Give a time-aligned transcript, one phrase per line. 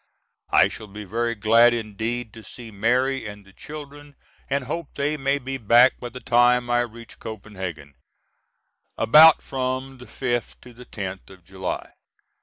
[0.49, 4.15] I shall be very glad indeed to see Mary and the children
[4.49, 7.93] and hope they may be back by the time I reach Copenhagen,
[8.97, 11.93] about from the fifth to the tenth of July.